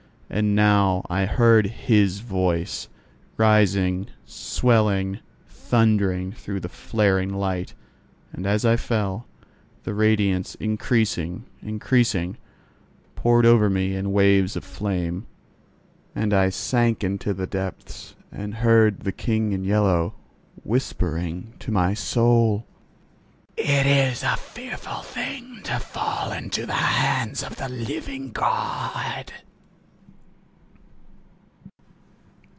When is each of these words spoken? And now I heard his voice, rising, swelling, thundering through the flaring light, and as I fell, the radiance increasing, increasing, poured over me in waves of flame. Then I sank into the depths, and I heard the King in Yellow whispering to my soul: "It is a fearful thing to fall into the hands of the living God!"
And 0.33 0.55
now 0.55 1.05
I 1.09 1.25
heard 1.25 1.65
his 1.67 2.19
voice, 2.21 2.87
rising, 3.35 4.07
swelling, 4.25 5.19
thundering 5.45 6.31
through 6.31 6.61
the 6.61 6.69
flaring 6.69 7.33
light, 7.33 7.73
and 8.31 8.47
as 8.47 8.63
I 8.63 8.77
fell, 8.77 9.27
the 9.83 9.93
radiance 9.93 10.55
increasing, 10.55 11.43
increasing, 11.61 12.37
poured 13.13 13.45
over 13.45 13.69
me 13.69 13.93
in 13.93 14.13
waves 14.13 14.55
of 14.55 14.63
flame. 14.63 15.27
Then 16.15 16.31
I 16.31 16.47
sank 16.47 17.03
into 17.03 17.33
the 17.33 17.45
depths, 17.45 18.15
and 18.31 18.53
I 18.55 18.59
heard 18.59 19.01
the 19.01 19.11
King 19.11 19.51
in 19.51 19.65
Yellow 19.65 20.13
whispering 20.63 21.55
to 21.59 21.73
my 21.73 21.93
soul: 21.93 22.65
"It 23.57 23.85
is 23.85 24.23
a 24.23 24.37
fearful 24.37 25.01
thing 25.01 25.59
to 25.63 25.77
fall 25.77 26.31
into 26.31 26.65
the 26.65 26.71
hands 26.71 27.43
of 27.43 27.57
the 27.57 27.67
living 27.67 28.31
God!" 28.31 29.33